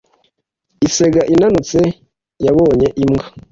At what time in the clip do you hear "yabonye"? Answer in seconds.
2.45-2.87